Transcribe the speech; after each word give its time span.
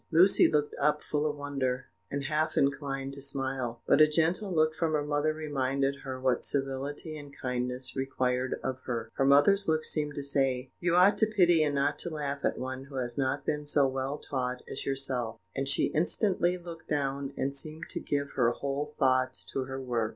Lucy 0.11 0.49
looked 0.51 0.73
up 0.79 1.03
full 1.03 1.29
of 1.29 1.37
wonder, 1.37 1.85
and 2.09 2.23
half 2.23 2.57
inclined 2.57 3.13
to 3.13 3.21
smile; 3.21 3.83
but 3.85 4.01
a 4.01 4.07
gentle 4.07 4.51
look 4.51 4.73
from 4.73 4.93
her 4.93 5.05
mother 5.05 5.31
reminded 5.31 5.97
her 5.97 6.19
what 6.19 6.43
civility 6.43 7.15
and 7.15 7.37
kindness 7.39 7.95
required 7.95 8.59
of 8.63 8.79
her. 8.85 9.11
Her 9.13 9.25
mother's 9.25 9.67
look 9.67 9.85
seemed 9.85 10.15
to 10.15 10.23
say, 10.23 10.71
"You 10.79 10.95
ought 10.95 11.19
to 11.19 11.27
pity 11.27 11.61
and 11.61 11.75
not 11.75 11.99
to 11.99 12.09
laugh 12.09 12.43
at 12.43 12.57
one 12.57 12.85
who 12.85 12.95
has 12.95 13.15
not 13.15 13.45
been 13.45 13.67
so 13.67 13.87
well 13.87 14.17
taught 14.17 14.63
as 14.67 14.87
yourself;" 14.87 15.37
and 15.55 15.67
she 15.67 15.91
instantly 15.93 16.57
looked 16.57 16.87
down, 16.87 17.31
and 17.37 17.53
seemed 17.53 17.87
to 17.89 17.99
give 17.99 18.31
her 18.31 18.49
whole 18.49 18.95
thoughts 18.97 19.45
to 19.53 19.65
her 19.65 19.79
work. 19.79 20.09